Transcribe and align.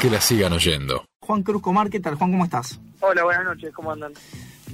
que 0.00 0.10
la 0.10 0.20
sigan 0.20 0.52
oyendo. 0.52 1.04
Juan 1.20 1.42
Cruz 1.42 1.62
Comar, 1.62 1.90
¿qué 1.90 2.00
tal? 2.00 2.16
Juan, 2.16 2.30
¿cómo 2.30 2.44
estás? 2.44 2.78
Hola, 3.00 3.24
buenas 3.24 3.44
noches, 3.44 3.72
¿cómo 3.72 3.92
andan? 3.92 4.12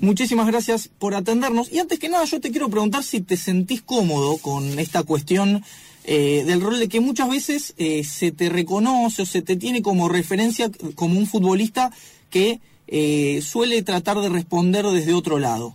Muchísimas 0.01 0.47
gracias 0.47 0.89
por 0.89 1.15
atendernos. 1.15 1.73
Y 1.73 1.79
antes 1.79 1.99
que 1.99 2.09
nada, 2.09 2.25
yo 2.25 2.41
te 2.41 2.51
quiero 2.51 2.69
preguntar 2.69 3.03
si 3.03 3.21
te 3.21 3.37
sentís 3.37 3.83
cómodo 3.83 4.39
con 4.39 4.79
esta 4.79 5.03
cuestión 5.05 5.63
eh, 6.05 6.43
del 6.47 6.61
rol 6.61 6.79
de 6.81 6.89
que 6.89 7.01
muchas 7.01 7.31
veces 7.31 7.75
eh, 7.79 8.03
se 8.05 8.33
te 8.33 8.49
reconoce 8.49 9.23
o 9.23 9.27
se 9.27 9.43
te 9.43 9.57
tiene 9.57 9.83
como 9.83 10.09
referencia 10.09 10.71
como 10.95 11.19
un 11.19 11.27
futbolista 11.27 11.91
que 12.31 12.61
eh, 12.89 13.41
suele 13.43 13.83
tratar 13.83 14.19
de 14.19 14.29
responder 14.29 14.85
desde 14.87 15.15
otro 15.15 15.39
lado. 15.39 15.75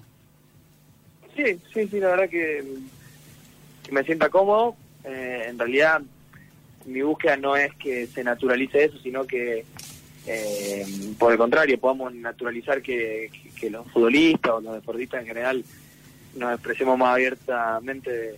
Sí, 1.35 1.59
sí, 1.73 1.87
sí, 1.87 1.99
la 1.99 2.09
verdad 2.09 2.29
que, 2.29 2.65
que 3.83 3.91
me 3.91 4.03
sienta 4.03 4.29
cómodo. 4.29 4.75
Eh, 5.05 5.45
en 5.49 5.57
realidad, 5.57 6.01
mi 6.87 7.01
búsqueda 7.01 7.37
no 7.37 7.55
es 7.55 7.73
que 7.75 8.07
se 8.07 8.23
naturalice 8.23 8.85
eso, 8.85 8.97
sino 8.99 9.25
que, 9.25 9.65
eh, 10.25 10.85
por 11.19 11.31
el 11.31 11.37
contrario, 11.37 11.79
podamos 11.79 12.13
naturalizar 12.15 12.81
que, 12.81 13.29
que 13.59 13.69
los 13.69 13.85
futbolistas 13.91 14.53
o 14.53 14.61
los 14.61 14.73
deportistas 14.73 15.21
en 15.21 15.27
general 15.27 15.63
nos 16.35 16.53
expresemos 16.53 16.97
más 16.97 17.15
abiertamente 17.15 18.11
de, 18.11 18.35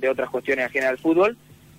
de 0.00 0.08
otras 0.08 0.30
cuestiones 0.30 0.66
ajenas 0.66 0.90
al 0.90 0.98
fútbol. 0.98 1.36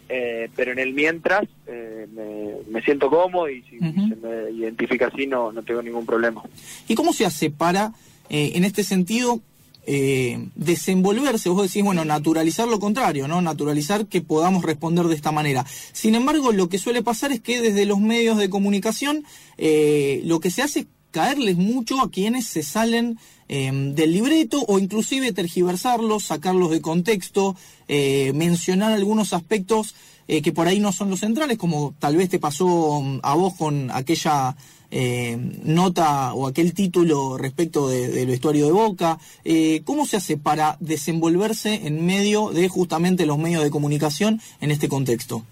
Eh, 0.09 0.49
pero 0.55 0.73
en 0.73 0.79
el 0.79 0.93
mientras 0.93 1.43
eh, 1.65 2.07
me, 2.13 2.55
me 2.69 2.81
siento 2.83 3.09
cómodo 3.09 3.49
y 3.49 3.61
si 3.63 3.79
se 3.79 4.15
me 4.17 4.51
identifica 4.51 5.07
así 5.07 5.25
no, 5.25 5.53
no 5.53 5.63
tengo 5.63 5.81
ningún 5.81 6.05
problema. 6.05 6.43
¿Y 6.89 6.93
cómo 6.93 7.13
se 7.13 7.25
hace 7.25 7.49
para, 7.49 7.93
eh, 8.29 8.51
en 8.55 8.65
este 8.65 8.83
sentido, 8.83 9.41
eh, 9.85 10.49
desenvolverse? 10.55 11.49
Vos 11.49 11.67
decís, 11.67 11.83
bueno, 11.83 12.05
naturalizar 12.05 12.67
lo 12.67 12.79
contrario, 12.79 13.27
¿no? 13.27 13.41
Naturalizar 13.41 14.07
que 14.07 14.21
podamos 14.21 14.63
responder 14.63 15.05
de 15.07 15.15
esta 15.15 15.31
manera. 15.31 15.65
Sin 15.91 16.15
embargo, 16.15 16.51
lo 16.51 16.69
que 16.69 16.79
suele 16.79 17.03
pasar 17.03 17.31
es 17.31 17.41
que 17.41 17.61
desde 17.61 17.85
los 17.85 17.99
medios 17.99 18.37
de 18.37 18.49
comunicación 18.49 19.25
eh, 19.57 20.21
lo 20.25 20.39
que 20.39 20.51
se 20.51 20.61
hace 20.61 20.79
es 20.81 20.85
caerles 21.11 21.57
mucho 21.57 22.01
a 22.01 22.09
quienes 22.09 22.47
se 22.47 22.63
salen 22.63 23.19
eh, 23.47 23.71
del 23.71 24.13
libreto 24.13 24.63
o 24.67 24.79
inclusive 24.79 25.31
tergiversarlos, 25.31 26.23
sacarlos 26.23 26.71
de 26.71 26.81
contexto, 26.81 27.55
eh, 27.87 28.31
mencionar 28.33 28.91
algunos 28.93 29.31
aspectos 29.31 29.93
eh, 30.27 30.41
que 30.41 30.51
por 30.51 30.67
ahí 30.67 30.79
no 30.79 30.91
son 30.91 31.09
los 31.09 31.19
centrales, 31.19 31.57
como 31.57 31.93
tal 31.99 32.15
vez 32.15 32.29
te 32.29 32.39
pasó 32.39 33.01
mm, 33.01 33.19
a 33.21 33.35
vos 33.35 33.53
con 33.55 33.91
aquella 33.91 34.55
eh, 34.95 35.35
nota 35.63 36.33
o 36.35 36.45
aquel 36.45 36.73
título 36.75 37.35
respecto 37.37 37.89
de- 37.89 38.09
del 38.09 38.27
vestuario 38.27 38.67
de 38.67 38.71
Boca. 38.71 39.17
Eh, 39.43 39.81
¿Cómo 39.85 40.05
se 40.05 40.17
hace 40.17 40.37
para 40.37 40.77
desenvolverse 40.79 41.87
en 41.87 42.05
medio 42.05 42.49
de 42.51 42.69
justamente 42.69 43.25
los 43.25 43.39
medios 43.39 43.63
de 43.63 43.71
comunicación 43.71 44.39
en 44.61 44.69
este 44.69 44.87
contexto? 44.87 45.43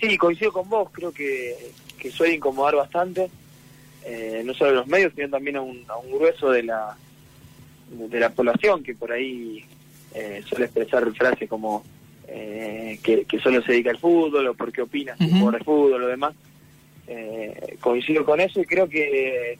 Sí, 0.00 0.16
coincido 0.16 0.52
con 0.52 0.68
vos, 0.68 0.88
creo 0.92 1.10
que, 1.12 1.56
que 1.98 2.10
suele 2.12 2.34
incomodar 2.36 2.76
bastante, 2.76 3.28
eh, 4.06 4.42
no 4.44 4.54
solo 4.54 4.70
a 4.70 4.74
los 4.74 4.86
medios, 4.86 5.12
sino 5.16 5.28
también 5.28 5.56
a 5.56 5.60
un, 5.62 5.84
a 5.88 5.96
un 5.98 6.10
grueso 6.12 6.50
de 6.50 6.62
la, 6.62 6.96
de 7.90 8.20
la 8.20 8.30
población 8.30 8.82
que 8.84 8.94
por 8.94 9.10
ahí 9.10 9.64
eh, 10.14 10.42
suele 10.48 10.66
expresar 10.66 11.10
frases 11.14 11.48
como 11.48 11.82
eh, 12.28 13.00
que, 13.02 13.24
que 13.24 13.40
solo 13.40 13.60
se 13.62 13.72
dedica 13.72 13.90
al 13.90 13.98
fútbol 13.98 14.46
o 14.46 14.54
porque 14.54 14.82
opina 14.82 15.16
Ujú. 15.20 15.30
jugador 15.30 15.58
de 15.58 15.64
fútbol 15.64 16.02
o 16.04 16.06
demás. 16.06 16.34
Eh, 17.12 17.76
coincido 17.80 18.24
con 18.24 18.38
eso 18.38 18.60
y 18.60 18.64
creo 18.66 18.88
que 18.88 19.58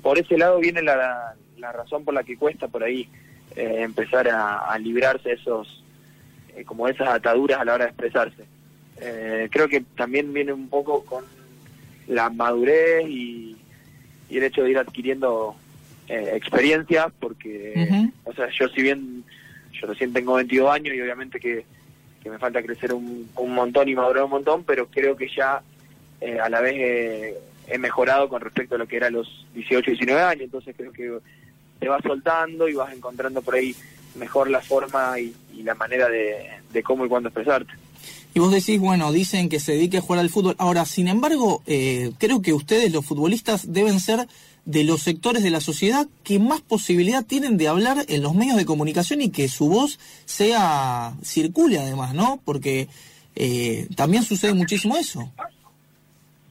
por 0.00 0.18
ese 0.18 0.38
lado 0.38 0.58
viene 0.60 0.80
la, 0.80 1.34
la 1.58 1.72
razón 1.72 2.06
por 2.06 2.14
la 2.14 2.24
que 2.24 2.38
cuesta 2.38 2.68
por 2.68 2.82
ahí 2.82 3.06
eh, 3.54 3.80
empezar 3.80 4.26
a, 4.28 4.60
a 4.60 4.78
librarse 4.78 5.32
esos 5.32 5.84
eh, 6.56 6.64
como 6.64 6.88
esas 6.88 7.08
ataduras 7.08 7.60
a 7.60 7.66
la 7.66 7.74
hora 7.74 7.84
de 7.84 7.90
expresarse. 7.90 8.44
Creo 9.50 9.68
que 9.68 9.82
también 9.94 10.32
viene 10.32 10.52
un 10.52 10.68
poco 10.68 11.04
con 11.04 11.24
la 12.06 12.30
madurez 12.30 13.06
y, 13.08 13.56
y 14.30 14.36
el 14.38 14.44
hecho 14.44 14.62
de 14.62 14.70
ir 14.70 14.78
adquiriendo 14.78 15.56
eh, 16.08 16.32
experiencia, 16.34 17.12
porque, 17.20 18.10
o 18.24 18.32
sea, 18.32 18.48
yo 18.58 18.68
si 18.68 18.82
bien 18.82 19.24
yo 19.72 19.86
recién 19.86 20.12
tengo 20.12 20.34
22 20.34 20.70
años 20.70 20.94
y 20.94 21.00
obviamente 21.00 21.38
que, 21.40 21.64
que 22.22 22.30
me 22.30 22.38
falta 22.38 22.62
crecer 22.62 22.92
un, 22.92 23.28
un 23.36 23.54
montón 23.54 23.88
y 23.88 23.94
madurar 23.94 24.24
un 24.24 24.30
montón, 24.30 24.64
pero 24.64 24.86
creo 24.86 25.16
que 25.16 25.28
ya 25.28 25.62
eh, 26.20 26.38
a 26.38 26.48
la 26.48 26.60
vez 26.60 26.74
eh, 26.76 27.38
he 27.68 27.78
mejorado 27.78 28.28
con 28.28 28.40
respecto 28.40 28.74
a 28.74 28.78
lo 28.78 28.86
que 28.86 28.96
era 28.96 29.10
los 29.10 29.46
18, 29.54 29.90
19 29.92 30.20
años, 30.20 30.42
entonces 30.44 30.74
creo 30.76 30.92
que 30.92 31.18
te 31.78 31.88
vas 31.88 32.02
soltando 32.02 32.68
y 32.68 32.74
vas 32.74 32.92
encontrando 32.92 33.42
por 33.42 33.54
ahí 33.54 33.74
mejor 34.16 34.50
la 34.50 34.60
forma 34.60 35.18
y, 35.18 35.34
la 35.62 35.74
manera 35.74 36.08
de, 36.08 36.48
de 36.72 36.82
cómo 36.82 37.04
y 37.04 37.08
cuándo 37.08 37.28
expresarte. 37.28 37.74
Y 38.32 38.38
vos 38.38 38.52
decís, 38.52 38.78
bueno, 38.78 39.12
dicen 39.12 39.48
que 39.48 39.58
se 39.58 39.72
dedique 39.72 39.98
a 39.98 40.00
jugar 40.00 40.20
al 40.20 40.30
fútbol. 40.30 40.54
Ahora, 40.58 40.84
sin 40.84 41.08
embargo, 41.08 41.62
eh, 41.66 42.12
creo 42.18 42.42
que 42.42 42.52
ustedes, 42.52 42.92
los 42.92 43.04
futbolistas, 43.04 43.72
deben 43.72 43.98
ser 43.98 44.28
de 44.64 44.84
los 44.84 45.02
sectores 45.02 45.42
de 45.42 45.50
la 45.50 45.60
sociedad 45.60 46.06
que 46.22 46.38
más 46.38 46.60
posibilidad 46.60 47.24
tienen 47.24 47.56
de 47.56 47.66
hablar 47.66 48.04
en 48.08 48.22
los 48.22 48.34
medios 48.34 48.56
de 48.56 48.66
comunicación 48.66 49.20
y 49.20 49.30
que 49.30 49.48
su 49.48 49.68
voz 49.68 49.98
sea 50.26 51.14
circule 51.22 51.78
además, 51.78 52.14
¿no? 52.14 52.40
Porque 52.44 52.88
eh, 53.34 53.88
también 53.96 54.22
sucede 54.22 54.54
muchísimo 54.54 54.96
eso. 54.96 55.32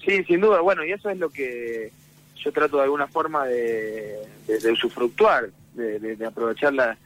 Sí, 0.06 0.24
sin 0.26 0.42
duda. 0.42 0.62
Bueno, 0.62 0.84
y 0.86 0.92
eso 0.92 1.10
es 1.10 1.18
lo 1.18 1.30
que 1.30 1.92
yo 2.44 2.52
trato 2.52 2.78
de 2.78 2.84
alguna 2.84 3.08
forma 3.08 3.46
de, 3.46 4.18
de, 4.48 4.60
de 4.60 4.72
usufructuar, 4.72 5.50
de, 5.74 6.00
de- 6.16 6.26
aprovechar 6.26 6.74
la, 6.74 6.98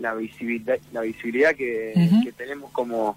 la 0.00 0.14
visibilidad, 0.14 0.78
la 0.92 1.02
visibilidad 1.02 1.54
que, 1.54 1.92
que 2.24 2.32
tenemos 2.32 2.70
como, 2.72 3.16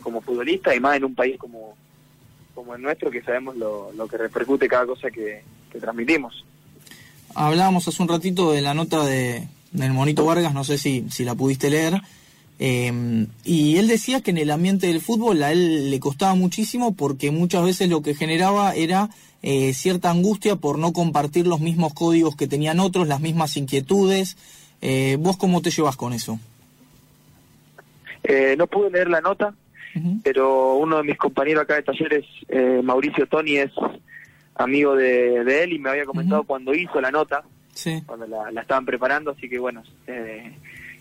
como 0.00 0.20
futbolistas 0.20 0.76
y 0.76 0.80
más 0.80 0.96
en 0.96 1.04
un 1.04 1.14
país 1.14 1.36
como, 1.38 1.76
como 2.54 2.74
el 2.74 2.82
nuestro 2.82 3.10
que 3.10 3.22
sabemos 3.22 3.56
lo, 3.56 3.92
lo 3.92 4.06
que 4.06 4.16
repercute 4.18 4.68
cada 4.68 4.86
cosa 4.86 5.10
que, 5.10 5.42
que 5.72 5.80
transmitimos. 5.80 6.44
Hablábamos 7.34 7.88
hace 7.88 8.02
un 8.02 8.08
ratito 8.08 8.52
de 8.52 8.60
la 8.60 8.74
nota 8.74 9.04
de, 9.04 9.48
del 9.72 9.92
Monito 9.92 10.24
Vargas, 10.24 10.52
no 10.54 10.64
sé 10.64 10.76
si, 10.78 11.06
si 11.10 11.24
la 11.24 11.34
pudiste 11.34 11.70
leer, 11.70 11.94
eh, 12.58 13.26
y 13.44 13.76
él 13.78 13.88
decía 13.88 14.20
que 14.20 14.30
en 14.30 14.38
el 14.38 14.50
ambiente 14.50 14.86
del 14.86 15.00
fútbol 15.00 15.42
a 15.42 15.52
él 15.52 15.90
le 15.90 16.00
costaba 16.00 16.34
muchísimo 16.34 16.94
porque 16.94 17.30
muchas 17.30 17.64
veces 17.64 17.88
lo 17.88 18.02
que 18.02 18.14
generaba 18.14 18.74
era 18.74 19.08
eh, 19.42 19.72
cierta 19.74 20.10
angustia 20.10 20.54
por 20.56 20.78
no 20.78 20.92
compartir 20.92 21.46
los 21.46 21.60
mismos 21.60 21.92
códigos 21.94 22.36
que 22.36 22.46
tenían 22.46 22.78
otros, 22.78 23.08
las 23.08 23.20
mismas 23.20 23.56
inquietudes. 23.56 24.36
Eh, 24.80 25.16
¿Vos 25.18 25.36
cómo 25.36 25.62
te 25.62 25.70
llevas 25.70 25.96
con 25.96 26.12
eso? 26.12 26.38
Eh, 28.24 28.54
no 28.56 28.66
pude 28.68 28.90
leer 28.90 29.08
la 29.08 29.20
nota, 29.20 29.52
pero 30.22 30.76
uno 30.76 30.98
de 30.98 31.02
mis 31.02 31.18
compañeros 31.18 31.64
acá 31.64 31.74
de 31.74 31.82
talleres, 31.82 32.24
eh, 32.48 32.80
Mauricio 32.82 33.26
Toni, 33.26 33.56
es 33.56 33.72
amigo 34.54 34.94
de, 34.94 35.42
de 35.44 35.64
él 35.64 35.72
y 35.72 35.78
me 35.78 35.90
había 35.90 36.04
comentado 36.04 36.44
cuando 36.44 36.72
hizo 36.74 37.00
la 37.00 37.10
nota, 37.10 37.42
Sí. 37.74 38.02
cuando 38.06 38.26
la, 38.26 38.50
la 38.52 38.60
estaban 38.60 38.84
preparando, 38.84 39.30
así 39.32 39.48
que 39.48 39.58
bueno, 39.58 39.82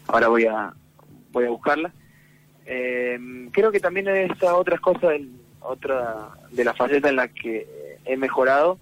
ahora 0.07 0.29
voy 0.29 0.45
a 0.45 0.73
voy 1.31 1.45
a 1.45 1.49
buscarla. 1.49 1.91
Eh, 2.65 3.19
creo 3.51 3.71
que 3.71 3.79
también 3.79 4.07
esa 4.07 4.55
otras 4.55 4.79
cosas, 4.79 5.11
del- 5.11 5.31
otra 5.61 6.29
de 6.51 6.63
la 6.63 6.73
faceta 6.73 7.09
en 7.09 7.15
la 7.17 7.27
que 7.27 7.67
he 8.05 8.17
mejorado, 8.17 8.79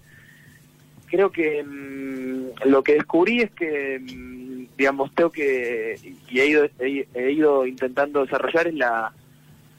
creo 1.06 1.30
que 1.30 1.62
mm, 1.62 2.68
lo 2.68 2.82
que 2.82 2.94
descubrí 2.94 3.40
es 3.42 3.50
que, 3.50 3.98
mm, 4.00 4.76
digamos, 4.76 5.14
tengo 5.14 5.30
que, 5.30 5.98
y 6.30 6.40
he 6.40 6.46
ido, 6.46 6.64
he, 6.78 7.06
he 7.14 7.32
ido 7.32 7.66
intentando 7.66 8.24
desarrollar 8.24 8.66
es 8.68 8.74
la, 8.74 9.12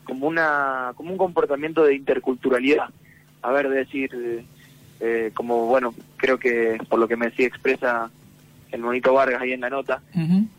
como 0.03 0.27
una, 0.27 0.93
como 0.95 1.11
un 1.11 1.17
comportamiento 1.17 1.83
de 1.83 1.95
interculturalidad. 1.95 2.89
A 3.41 3.51
ver, 3.51 3.69
de 3.69 3.77
decir, 3.77 4.43
eh, 4.99 5.31
como 5.33 5.65
bueno, 5.65 5.95
creo 6.17 6.37
que 6.37 6.77
por 6.89 6.99
lo 6.99 7.07
que 7.07 7.15
me 7.15 7.27
decía 7.27 7.47
expresa 7.47 8.11
el 8.71 8.81
monito 8.81 9.13
Vargas 9.13 9.41
ahí 9.41 9.53
en 9.53 9.61
la 9.61 9.69
nota, 9.69 10.01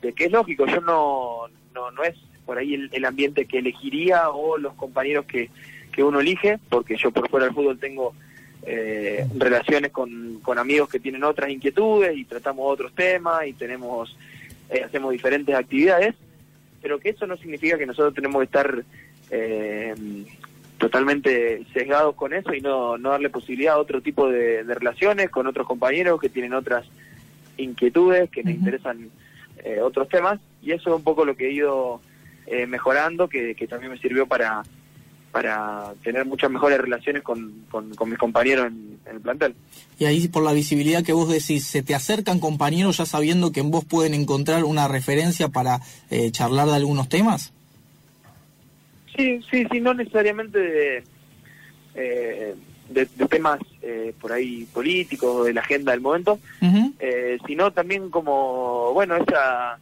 de 0.03 0.13
que 0.13 0.25
es 0.25 0.33
lógico, 0.33 0.67
yo 0.67 0.81
no, 0.81 1.43
no, 1.75 1.91
no 1.91 2.03
es 2.05 2.17
por 2.45 2.59
ahí 2.59 2.75
el, 2.75 2.91
el 2.93 3.05
ambiente 3.05 3.47
que 3.47 3.59
elegiría 3.59 4.31
o 4.31 4.59
los 4.59 4.75
compañeros 4.75 5.27
que, 5.27 5.51
que 5.93 6.03
uno 6.03 6.21
elige, 6.21 6.59
porque 6.69 6.97
yo 6.97 7.11
por 7.11 7.29
fuera 7.29 7.47
del 7.47 7.55
fútbol 7.55 7.79
tengo 7.79 8.15
eh, 8.65 9.27
relaciones 9.37 9.91
con, 9.93 10.41
con 10.41 10.59
amigos 10.59 10.89
que 10.89 11.01
tienen 11.01 11.25
otras 11.25 11.51
inquietudes 11.51 12.17
y 12.17 12.25
tratamos 12.25 12.73
otros 12.73 12.95
temas 12.95 13.47
y 13.47 13.53
tenemos 13.53 14.17
eh, 14.71 14.83
hacemos 14.85 15.13
diferentes 15.13 15.55
actividades, 15.55 16.15
pero 16.81 16.99
que 16.99 17.11
eso 17.11 17.27
no 17.27 17.37
significa 17.37 17.79
que 17.79 17.87
nosotros 17.87 18.15
tenemos 18.15 18.41
que 18.41 18.45
estar 18.45 18.85
eh, 19.31 19.95
totalmente 20.79 21.65
sesgados 21.73 22.15
con 22.15 22.33
eso 22.33 22.55
y 22.55 22.61
no, 22.61 22.99
no 22.99 23.11
darle 23.11 23.31
posibilidad 23.31 23.75
a 23.75 23.79
otro 23.79 24.01
tipo 24.01 24.29
de, 24.29 24.65
de 24.65 24.75
relaciones 24.75 25.31
con 25.31 25.47
otros 25.47 25.67
compañeros 25.67 26.21
que 26.21 26.29
tienen 26.29 26.55
otras 26.55 26.87
inquietudes, 27.57 28.31
que 28.31 28.43
les 28.43 28.57
interesan 28.57 29.11
eh, 29.65 29.81
otros 29.81 30.09
temas, 30.09 30.41
y 30.63 30.73
eso 30.73 30.91
es 30.91 30.97
un 30.97 31.03
poco 31.03 31.25
lo 31.25 31.37
que 31.37 31.49
he 31.49 31.53
ido 31.53 32.01
eh, 32.47 32.67
mejorando, 32.67 33.29
que, 33.29 33.55
que 33.55 33.67
también 33.67 33.93
me 33.93 33.99
sirvió 33.99 34.27
para, 34.27 34.63
para 35.31 35.95
tener 36.03 36.25
muchas 36.25 36.51
mejores 36.51 36.79
relaciones 36.79 37.23
con, 37.23 37.65
con, 37.71 37.95
con 37.95 38.09
mis 38.09 38.19
compañeros 38.19 38.67
en, 38.67 38.99
en 39.07 39.17
el 39.17 39.21
plantel. 39.21 39.55
Y 39.99 40.05
ahí 40.05 40.29
por 40.29 40.43
la 40.43 40.53
visibilidad 40.53 41.03
que 41.03 41.13
vos 41.13 41.29
decís, 41.29 41.65
¿se 41.65 41.83
te 41.83 41.95
acercan 41.95 42.41
compañeros 42.41 42.99
ya 42.99 43.07
sabiendo 43.07 43.53
que 43.53 43.61
en 43.61 43.71
vos 43.71 43.85
pueden 43.85 44.15
encontrar 44.15 44.65
una 44.65 44.89
referencia 44.89 45.49
para 45.49 45.81
eh, 46.11 46.31
charlar 46.31 46.69
de 46.69 46.77
algunos 46.77 47.09
temas? 47.09 47.53
Sí, 49.17 49.41
sí, 49.51 49.67
sí, 49.71 49.81
no 49.81 49.93
necesariamente 49.93 50.59
de, 50.59 51.05
eh, 51.95 52.55
de, 52.89 53.07
temas 53.29 53.61
eh, 53.83 54.15
por 54.21 54.33
ahí 54.33 54.67
políticos, 54.73 55.47
de 55.47 55.55
la 55.55 55.61
agenda 55.61 55.93
del 55.93 56.01
momento, 56.01 56.39
eh, 56.99 57.39
sino 57.47 57.73
también 57.73 58.11
como, 58.11 58.93
bueno, 58.93 59.17
esa, 59.17 59.79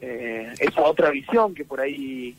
eh, 0.00 0.52
esa 0.58 0.82
otra 0.82 1.10
visión 1.10 1.54
que 1.54 1.64
por 1.64 1.80
ahí 1.80 2.36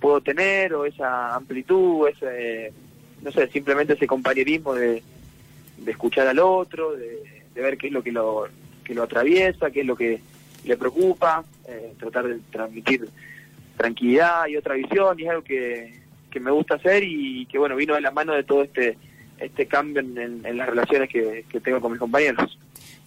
puedo 0.00 0.20
tener 0.20 0.74
o 0.74 0.84
esa 0.84 1.34
amplitud, 1.34 2.08
ese, 2.08 2.72
no 3.22 3.30
sé, 3.32 3.48
simplemente 3.48 3.94
ese 3.94 4.06
compañerismo 4.06 4.74
de, 4.74 5.02
de 5.78 5.90
escuchar 5.90 6.26
al 6.26 6.38
otro, 6.38 6.92
de, 6.96 7.40
ver 7.54 7.76
qué 7.76 7.88
es 7.88 7.92
lo 7.92 8.02
que 8.02 8.12
lo, 8.12 8.48
que 8.84 8.94
lo 8.94 9.02
atraviesa, 9.02 9.70
qué 9.70 9.80
es 9.80 9.86
lo 9.86 9.96
que 9.96 10.20
le 10.64 10.76
preocupa, 10.76 11.44
tratar 11.98 12.28
de 12.28 12.38
transmitir 12.50 13.08
tranquilidad 13.76 14.46
y 14.46 14.56
otra 14.56 14.74
visión, 14.74 15.18
y 15.18 15.24
es 15.24 15.30
algo 15.30 15.42
que, 15.42 15.94
que 16.30 16.40
me 16.40 16.50
gusta 16.50 16.74
hacer 16.76 17.02
y 17.04 17.46
que 17.46 17.58
bueno, 17.58 17.76
vino 17.76 17.94
de 17.94 18.00
la 18.00 18.10
mano 18.10 18.32
de 18.32 18.44
todo 18.44 18.62
este 18.62 18.96
este 19.42 19.66
cambio 19.66 20.00
en, 20.00 20.56
las 20.56 20.68
relaciones 20.68 21.10
que, 21.10 21.44
tengo 21.62 21.80
con 21.80 21.92
mis 21.92 22.00
compañeros. 22.00 22.58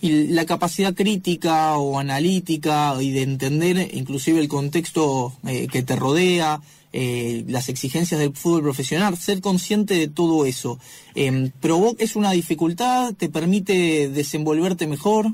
Y 0.02 0.28
la 0.28 0.46
capacidad 0.46 0.94
crítica 0.94 1.78
o 1.78 2.00
analítica 2.00 2.96
y 3.02 3.12
de 3.12 3.24
entender 3.24 3.90
inclusive 3.94 4.40
el 4.40 4.48
contexto 4.48 5.34
eh, 5.48 5.68
que 5.68 5.84
te 5.84 5.96
rodea, 5.96 6.62
eh, 6.98 7.44
las 7.48 7.68
exigencias 7.68 8.20
del 8.20 8.34
fútbol 8.34 8.64
profesional, 8.64 9.18
ser 9.18 9.42
consciente 9.42 9.96
de 9.96 10.08
todo 10.08 10.46
eso, 10.46 10.80
eh, 11.14 11.52
¿es 11.98 12.16
una 12.16 12.32
dificultad? 12.32 13.14
¿Te 13.14 13.28
permite 13.28 14.10
desenvolverte 14.10 14.88
mejor? 14.88 15.28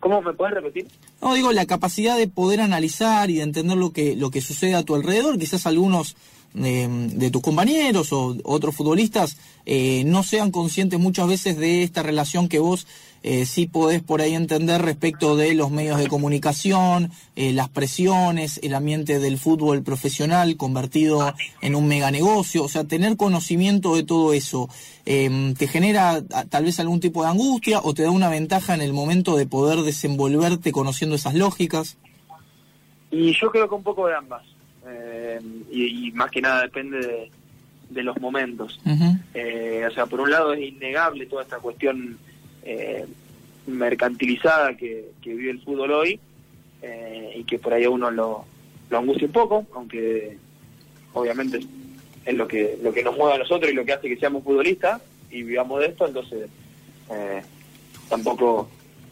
¿Cómo 0.00 0.22
me 0.22 0.32
puedes 0.32 0.54
repetir? 0.54 0.88
No, 1.20 1.34
digo, 1.34 1.52
la 1.52 1.66
capacidad 1.66 2.16
de 2.16 2.26
poder 2.26 2.62
analizar 2.62 3.28
y 3.28 3.36
de 3.36 3.42
entender 3.42 3.76
lo 3.76 3.92
que, 3.92 4.16
lo 4.16 4.30
que 4.30 4.40
sucede 4.40 4.74
a 4.74 4.82
tu 4.82 4.94
alrededor, 4.94 5.38
quizás 5.38 5.66
algunos 5.66 6.16
de 6.52 7.30
tus 7.30 7.42
compañeros 7.42 8.12
o 8.12 8.36
otros 8.44 8.74
futbolistas 8.74 9.36
eh, 9.66 10.02
no 10.04 10.22
sean 10.24 10.50
conscientes 10.50 10.98
muchas 10.98 11.28
veces 11.28 11.56
de 11.56 11.84
esta 11.84 12.02
relación 12.02 12.48
que 12.48 12.58
vos 12.58 12.88
eh, 13.22 13.44
sí 13.44 13.66
podés 13.66 14.02
por 14.02 14.20
ahí 14.20 14.34
entender 14.34 14.80
respecto 14.80 15.36
de 15.36 15.54
los 15.54 15.70
medios 15.70 15.98
de 15.98 16.08
comunicación, 16.08 17.12
eh, 17.36 17.52
las 17.52 17.68
presiones, 17.68 18.58
el 18.62 18.74
ambiente 18.74 19.18
del 19.18 19.38
fútbol 19.38 19.82
profesional 19.82 20.56
convertido 20.56 21.34
en 21.60 21.74
un 21.74 21.86
mega 21.86 22.10
negocio, 22.10 22.64
o 22.64 22.68
sea, 22.68 22.84
tener 22.84 23.16
conocimiento 23.16 23.94
de 23.94 24.04
todo 24.04 24.32
eso, 24.32 24.68
em, 25.04 25.54
¿te 25.54 25.68
genera 25.68 26.22
tal 26.48 26.64
vez 26.64 26.80
algún 26.80 27.00
tipo 27.00 27.22
de 27.22 27.28
angustia 27.28 27.80
o 27.82 27.92
te 27.92 28.02
da 28.02 28.10
una 28.10 28.30
ventaja 28.30 28.74
en 28.74 28.80
el 28.80 28.94
momento 28.94 29.36
de 29.36 29.46
poder 29.46 29.80
desenvolverte 29.80 30.72
conociendo 30.72 31.14
esas 31.14 31.34
lógicas? 31.34 31.98
Y 33.10 33.38
yo 33.38 33.50
creo 33.50 33.68
que 33.68 33.74
un 33.74 33.82
poco 33.82 34.06
de 34.06 34.14
ambas. 34.14 34.42
Eh, 34.90 35.40
y, 35.70 36.10
más 36.12 36.30
que 36.30 36.40
nada 36.40 36.62
depende 36.62 37.30
de, 37.88 38.02
los 38.02 38.20
momentos. 38.20 38.80
Eh, 39.34 39.86
o 39.88 39.94
sea, 39.94 40.06
por 40.06 40.20
un 40.20 40.30
lado 40.30 40.52
es 40.52 40.60
innegable 40.60 41.26
toda 41.26 41.42
esta 41.42 41.58
cuestión 41.58 42.18
eh, 42.62 43.06
mercantilizada 43.66 44.74
que, 44.76 45.10
vive 45.24 45.50
el 45.50 45.60
fútbol 45.60 45.92
hoy 45.92 46.20
y 47.36 47.44
que 47.44 47.58
por 47.58 47.74
ahí 47.74 47.84
a 47.84 47.90
uno 47.90 48.10
lo, 48.10 48.44
lo 48.88 48.98
angustia 48.98 49.26
un 49.26 49.32
poco, 49.32 49.66
aunque 49.74 50.38
obviamente 51.12 51.60
es 52.24 52.34
lo 52.34 52.48
que 52.48 52.78
lo 52.82 52.92
que 52.92 53.02
nos 53.02 53.16
mueve 53.16 53.34
a 53.34 53.38
nosotros 53.38 53.70
y 53.70 53.74
lo 53.74 53.84
que 53.84 53.92
hace 53.92 54.08
que 54.08 54.16
seamos 54.16 54.44
futbolistas 54.44 55.00
y 55.30 55.42
vivamos 55.42 55.80
de 55.80 55.86
esto, 55.86 56.06
entonces 56.06 56.48
tampoco 58.08 58.68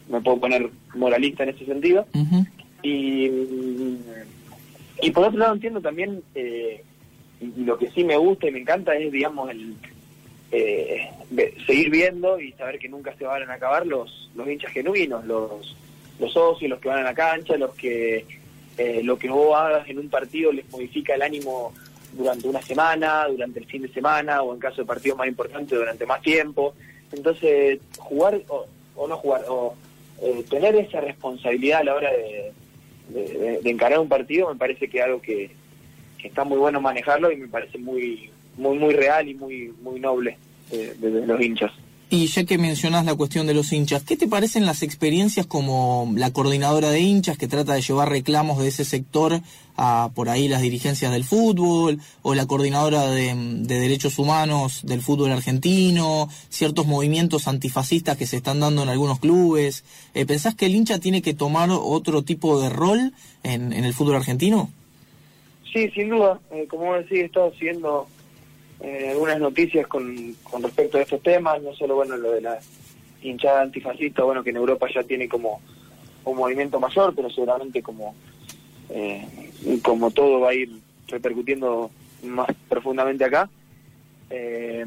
me 0.09 0.19
puedo 0.21 0.39
poner 0.39 0.69
moralista 0.95 1.43
en 1.43 1.49
ese 1.49 1.65
sentido. 1.65 2.05
Y 2.81 3.29
y 5.01 5.11
por 5.11 5.27
otro 5.27 5.39
lado 5.39 5.53
entiendo 5.53 5.81
también, 5.81 6.23
eh, 6.35 6.83
lo 7.57 7.77
que 7.77 7.89
sí 7.91 8.03
me 8.03 8.17
gusta 8.17 8.47
y 8.47 8.51
me 8.51 8.59
encanta 8.59 8.95
es, 8.95 9.11
digamos, 9.11 9.49
el 9.49 9.75
eh, 10.51 11.09
seguir 11.65 11.89
viendo 11.89 12.39
y 12.39 12.51
saber 12.53 12.79
que 12.79 12.89
nunca 12.89 13.13
se 13.17 13.25
van 13.25 13.49
a 13.49 13.53
acabar 13.53 13.85
los, 13.85 14.29
los 14.35 14.47
hinchas 14.47 14.71
genuinos, 14.71 15.23
los, 15.25 15.75
los 16.19 16.33
socios, 16.33 16.69
los 16.69 16.79
que 16.79 16.89
van 16.89 16.99
a 16.99 17.03
la 17.03 17.13
cancha, 17.13 17.55
los 17.55 17.73
que 17.75 18.25
eh, 18.77 19.01
lo 19.03 19.17
que 19.17 19.29
vos 19.29 19.55
hagas 19.57 19.87
en 19.89 19.99
un 19.99 20.09
partido 20.09 20.51
les 20.51 20.69
modifica 20.71 21.15
el 21.15 21.21
ánimo 21.21 21.73
durante 22.13 22.47
una 22.47 22.61
semana, 22.61 23.27
durante 23.27 23.59
el 23.59 23.65
fin 23.65 23.83
de 23.83 23.89
semana 23.89 24.41
o 24.41 24.53
en 24.53 24.59
caso 24.59 24.81
de 24.81 24.87
partidos 24.87 25.17
más 25.17 25.27
importantes 25.27 25.77
durante 25.77 26.05
más 26.05 26.21
tiempo. 26.21 26.73
Entonces, 27.11 27.79
jugar 27.97 28.41
o, 28.47 29.07
no 29.07 29.17
jugar, 29.17 29.43
o 29.47 29.75
tener 30.49 30.75
esa 30.75 31.01
responsabilidad 31.01 31.81
a 31.81 31.83
la 31.83 31.95
hora 31.95 32.11
de, 32.11 32.51
de, 33.09 33.59
encarar 33.65 33.99
un 33.99 34.09
partido, 34.09 34.49
me 34.49 34.59
parece 34.59 34.87
que 34.87 34.99
es 34.99 35.03
algo 35.03 35.21
que, 35.21 35.51
está 36.23 36.43
muy 36.43 36.57
bueno 36.57 36.81
manejarlo 36.81 37.31
y 37.31 37.37
me 37.37 37.47
parece 37.47 37.77
muy 37.77 38.29
muy 38.57 38.77
muy 38.77 38.93
real 38.93 39.29
y 39.29 39.35
muy 39.35 39.73
muy 39.81 40.01
noble 40.01 40.37
de, 40.69 41.25
los 41.25 41.39
hinchas. 41.39 41.71
Y 42.11 42.25
ya 42.25 42.43
que 42.43 42.57
mencionas 42.57 43.05
la 43.05 43.13
cuestión 43.13 43.45
de 43.45 43.53
los 43.53 43.71
hinchas, 43.71 44.01
¿qué 44.01 44.17
te 44.17 44.27
parecen 44.27 44.65
las 44.65 44.81
experiencias 44.81 45.45
como 45.45 46.11
la 46.15 46.33
coordinadora 46.33 46.89
de 46.89 47.01
hinchas 47.01 47.37
que 47.37 47.47
trata 47.47 47.75
de 47.75 47.81
llevar 47.81 48.09
reclamos 48.09 48.57
de 48.57 48.69
ese 48.69 48.83
sector 48.83 49.41
a 49.77 50.09
por 50.15 50.27
ahí 50.27 50.47
las 50.47 50.63
dirigencias 50.63 51.11
del 51.11 51.23
fútbol 51.23 51.99
o 52.23 52.33
la 52.33 52.47
coordinadora 52.47 53.05
de, 53.11 53.35
derechos 53.61 54.17
humanos 54.17 54.81
del 54.83 55.01
fútbol 55.01 55.31
argentino, 55.31 56.27
ciertos 56.49 56.87
movimientos 56.87 57.47
antifascistas 57.47 58.17
que 58.17 58.25
se 58.25 58.37
están 58.37 58.59
dando 58.59 58.81
en 58.81 58.89
algunos 58.89 59.19
clubes? 59.19 59.83
Eh, 60.15 60.25
¿Pensás 60.25 60.55
que 60.55 60.65
el 60.65 60.73
hincha 60.73 60.97
tiene 60.97 61.21
que 61.21 61.35
tomar 61.35 61.69
otro 61.71 62.23
tipo 62.23 62.59
de 62.59 62.69
rol 62.69 63.13
en, 63.43 63.71
el 63.71 63.93
fútbol 63.93 64.15
argentino? 64.15 64.71
Sí, 65.71 65.87
sin 65.91 66.09
duda. 66.09 66.39
Eh, 66.49 66.65
como 66.67 66.95
decís, 66.95 67.19
he 67.19 67.25
estado 67.25 67.53
siguiendo 67.53 68.07
eh, 68.81 69.09
algunas 69.09 69.39
noticias 69.39 69.87
con, 69.87 70.35
con 70.43 70.63
respecto 70.63 70.97
a 70.97 71.01
estos 71.01 71.21
temas, 71.21 71.61
no 71.61 71.73
solo 71.73 71.95
bueno 71.95 72.15
lo 72.15 72.31
de 72.31 72.41
la 72.41 72.59
hinchada 73.21 73.61
antifascista, 73.61 74.23
bueno 74.23 74.43
que 74.43 74.51
en 74.51 74.57
Europa 74.57 74.87
ya 74.93 75.03
tiene 75.03 75.27
como 75.27 75.61
un 76.23 76.37
movimiento 76.37 76.79
mayor, 76.79 77.13
pero 77.15 77.29
seguramente 77.29 77.81
como 77.81 78.15
eh, 78.89 79.25
como 79.83 80.11
todo 80.11 80.39
va 80.41 80.51
a 80.51 80.53
ir 80.53 80.69
repercutiendo 81.07 81.91
más 82.23 82.47
profundamente 82.67 83.25
acá. 83.25 83.49
Eh, 84.29 84.85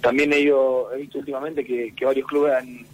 también 0.00 0.32
he, 0.32 0.40
he 0.42 0.96
visto 0.96 1.18
últimamente 1.18 1.64
que, 1.64 1.92
varios 2.04 2.26
clubes 2.26 2.54
han 2.54 2.86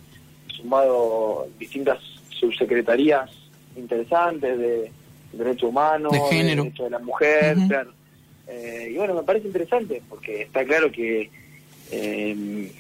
sumado 0.49 1.49
distintas 1.59 1.99
subsecretarías 2.31 3.31
interesantes 3.77 4.59
de, 4.59 4.91
derechos 5.33 5.71
humanos, 5.71 6.13
de, 6.13 6.45
derechos 6.45 6.85
de 6.85 6.91
la 6.91 6.99
mujer, 6.99 7.57
eh, 8.47 8.91
y 8.93 8.97
bueno, 8.97 9.15
me 9.15 9.23
parece 9.23 9.47
interesante 9.47 10.03
porque 10.09 10.43
está 10.43 10.65
claro 10.65 10.91
que 10.91 11.31
eh, 11.91 12.71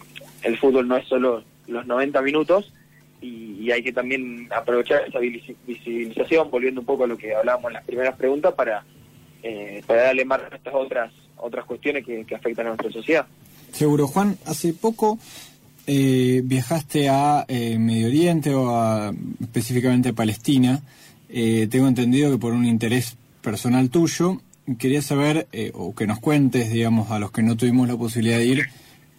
el 0.43 0.58
fútbol 0.58 0.87
no 0.87 0.96
es 0.96 1.06
solo 1.08 1.42
los 1.66 1.87
90 1.87 2.21
minutos 2.23 2.73
y, 3.21 3.71
hay 3.71 3.83
que 3.83 3.94
también 3.94 4.47
aprovechar 4.54 5.09
esa 5.09 5.18
visibilización, 5.18 6.50
volviendo 6.50 6.83
un 6.83 6.87
poco 6.87 7.04
a 7.04 7.06
lo 7.06 7.16
que 7.16 7.35
hablábamos 7.35 7.71
en 7.71 7.73
las 7.73 7.85
primeras 7.85 8.14
preguntas, 8.14 8.52
para, 8.52 8.85
eh, 9.42 9.83
para 9.87 10.02
darle 10.02 10.26
más 10.26 10.42
a 10.52 10.54
estas 10.54 10.75
otras, 10.75 11.11
otras 11.38 11.64
cuestiones 11.64 12.04
que, 12.04 12.26
afectan 12.35 12.66
a 12.66 12.68
nuestra 12.71 12.92
sociedad. 12.92 13.26
Seguro, 13.73 14.06
Juan, 14.06 14.37
hace 14.44 14.75
poco 14.75 15.18
viajaste 15.87 17.09
a 17.09 17.47
Medio 17.49 18.09
Oriente 18.09 18.54
o 18.54 18.68
a, 18.68 19.14
específicamente 19.40 20.11
a 20.11 20.12
Palestina. 20.12 20.83
tengo 21.26 21.88
entendido 21.88 22.30
que 22.30 22.38
por 22.38 22.52
un 22.52 22.66
interés 22.66 23.16
personal 23.40 23.88
tuyo 23.88 24.42
quería 24.78 25.02
saber, 25.02 25.47
eh, 25.52 25.71
o 25.75 25.94
que 25.94 26.06
nos 26.06 26.21
cuentes, 26.21 26.71
digamos, 26.73 27.11
a 27.11 27.18
los 27.18 27.30
que 27.30 27.42
no 27.42 27.56
tuvimos 27.56 27.88
la 27.88 27.97
posibilidad 27.97 28.38
de 28.38 28.47
ir, 28.47 28.66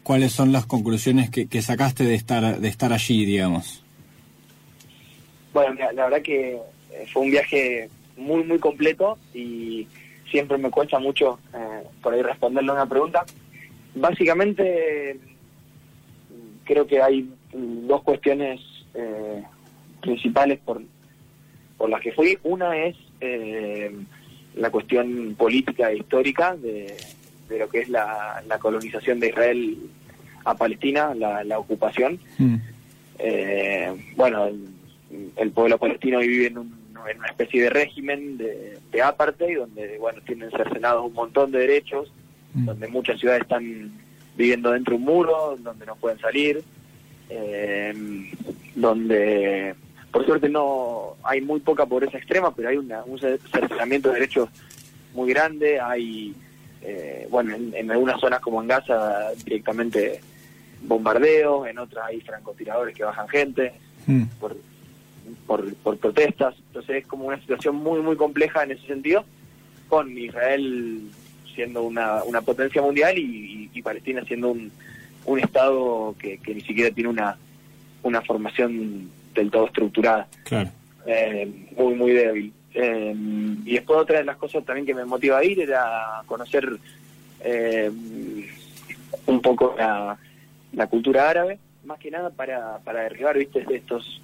cuáles 0.04 0.32
son 0.32 0.52
las 0.52 0.66
conclusiones 0.66 1.30
que, 1.30 1.62
sacaste 1.62 2.04
de 2.04 2.16
estar, 2.16 2.60
de 2.60 2.68
estar 2.68 2.94
allí, 2.94 3.26
digamos. 3.26 3.84
Bueno, 5.54 5.76
la, 5.94 6.04
verdad 6.06 6.22
que 6.22 6.56
eh, 6.56 7.06
fue 7.14 7.24
un 7.24 7.32
viaje 7.32 7.90
muy, 8.18 8.44
muy 8.44 8.60
completo 8.60 9.18
y 9.34 9.88
siempre 10.30 10.58
me 10.58 10.70
cuesta 10.70 11.00
mucho 11.00 11.40
eh, 11.54 11.84
por 12.02 12.14
ahí 12.14 12.22
responderle 12.22 12.72
una 12.72 12.88
pregunta. 12.88 13.26
Básicamente, 13.94 15.20
creo 16.66 16.86
que 16.86 17.02
hay 17.02 17.30
dos 17.54 18.02
cuestiones 18.04 18.60
principales 20.02 20.60
por, 20.60 20.82
por 21.78 21.90
las 21.90 22.02
que 22.02 22.12
fui. 22.12 22.38
Una 22.44 22.78
es 22.78 22.96
la 24.56 24.70
cuestión 24.70 25.36
política 25.38 25.92
e 25.92 25.98
histórica 25.98 26.56
de, 26.56 26.96
lo 27.50 27.70
que 27.70 27.82
es 27.82 27.90
la, 27.90 28.44
colonización 28.60 29.20
de 29.20 29.30
Israel 29.30 29.78
a 30.44 30.56
Palestina, 30.56 31.14
la, 31.16 31.60
ocupación. 31.60 32.20
Mm. 32.38 32.56
Eh, 33.20 33.94
bueno, 34.16 34.50
el, 35.36 35.52
pueblo 35.52 35.78
palestino 35.78 36.20
vive 36.20 36.48
en, 36.48 36.58
una 36.58 37.28
especie 37.28 37.64
de 37.64 37.70
régimen 37.70 38.38
de, 38.38 38.80
de 38.92 39.02
apartheid, 39.02 39.60
donde 39.60 39.98
bueno 40.00 40.20
tienen 40.26 40.50
cercenados 40.52 41.06
un 41.06 41.14
montón 41.14 41.52
de 41.52 41.60
derechos, 41.60 42.12
mm. 42.54 42.66
donde 42.66 42.88
muchas 42.88 43.20
ciudades 43.20 43.44
están 43.44 43.92
viviendo 44.36 44.72
dentro 44.72 44.94
de 44.94 44.98
un 44.98 45.06
muro, 45.06 45.56
donde 45.60 45.86
no 45.86 45.96
pueden 45.96 46.20
salir, 46.20 46.64
eh, 47.30 47.94
donde 48.76 49.76
por 50.16 50.26
suerte 50.26 50.48
no 50.48 51.18
hay 51.24 51.42
muy 51.42 51.60
poca 51.60 51.86
pobreza 51.86 52.18
extrema, 52.18 52.56
pero 52.56 52.70
hay 52.70 52.78
un 52.78 53.20
cercenamiento 53.52 54.08
de 54.08 54.14
derechos 54.14 54.48
muy 55.14 55.30
grande, 55.34 55.78
hay 55.78 56.34
eh, 56.82 57.28
bueno, 57.30 57.54
en, 57.54 57.92
algunas 57.92 58.22
zonas 58.22 58.40
como 58.40 58.62
en 58.62 58.70
Gaza 58.70 59.34
directamente 59.44 60.22
bombardeos, 60.84 61.68
en 61.68 61.80
otras 61.80 62.06
hay 62.06 62.22
francotiradores 62.22 62.96
que 62.96 63.04
bajan 63.04 63.28
gente 63.28 63.74
mm. 64.08 64.24
por, 64.40 64.56
por, 65.46 65.98
protestas. 65.98 66.56
Entonces 66.68 67.04
es 67.04 67.08
como 67.08 67.26
una 67.26 67.42
situación 67.42 67.76
muy, 67.76 68.00
muy 68.00 68.16
compleja 68.16 68.64
en 68.64 68.72
ese 68.72 68.88
sentido, 68.88 69.26
con 69.90 70.18
Israel 70.18 71.12
siendo 71.54 71.84
una, 71.84 72.24
una 72.24 72.40
potencia 72.42 72.82
mundial 72.82 73.18
y, 73.18 73.82
Palestina 73.84 74.24
siendo 74.24 74.52
un, 74.52 74.72
un 75.26 75.40
Estado 75.40 76.16
que, 76.18 76.38
que, 76.38 76.56
ni 76.56 76.62
siquiera 76.62 76.90
tiene 76.90 77.10
una, 77.10 77.38
una 78.02 78.22
formación 78.22 79.12
del 79.36 79.52
todo 79.52 79.68
estructurada. 79.68 80.28
Claro. 80.44 80.70
Eh, 81.06 81.68
muy, 81.78 81.94
muy 81.94 82.12
débil. 82.14 82.54
Eh, 82.74 83.14
y 83.66 83.74
después 83.74 84.00
otra 84.00 84.18
de 84.18 84.26
las 84.26 84.38
cosas 84.38 84.66
también 84.66 84.86
que 84.86 84.94
me 84.94 85.06
motiva 85.06 85.38
a 85.38 85.44
ir 85.44 85.60
era 85.60 86.22
conocer 86.26 86.78
eh, 87.42 87.92
un 89.28 89.42
poco 89.42 89.76
la, 89.78 90.18
cultura 90.88 91.30
árabe, 91.30 91.60
más 91.86 92.00
que 92.00 92.12
nada 92.12 92.30
para, 92.32 92.80
para 92.80 93.04
derribar, 93.04 93.38
viste, 93.38 93.66
estos 93.70 94.22